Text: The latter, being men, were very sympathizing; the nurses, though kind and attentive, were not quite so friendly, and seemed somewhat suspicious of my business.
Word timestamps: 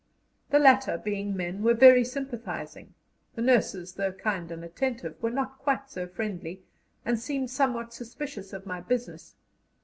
The 0.49 0.57
latter, 0.57 0.97
being 0.97 1.37
men, 1.37 1.61
were 1.61 1.75
very 1.75 2.03
sympathizing; 2.03 2.95
the 3.35 3.41
nurses, 3.43 3.93
though 3.93 4.11
kind 4.13 4.49
and 4.51 4.63
attentive, 4.65 5.21
were 5.21 5.29
not 5.29 5.59
quite 5.59 5.91
so 5.91 6.07
friendly, 6.07 6.63
and 7.05 7.19
seemed 7.19 7.51
somewhat 7.51 7.93
suspicious 7.93 8.51
of 8.51 8.65
my 8.65 8.79
business. 8.81 9.35